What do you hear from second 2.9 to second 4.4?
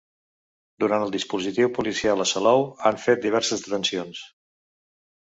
han fet diverses detencions.